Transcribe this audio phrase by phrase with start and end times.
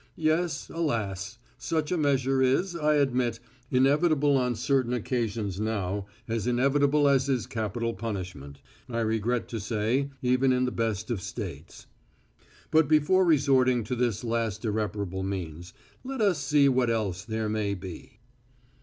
[0.17, 1.37] Yes, alas!
[1.59, 7.45] such a measure is, I admit, inevitable on certain occasions now, as inevitable as is
[7.45, 11.85] capital punishment, I regret to say, even in the best of states.
[12.71, 15.71] But before resorting to this last irreparable means,
[16.03, 18.21] let us see what else there may be...."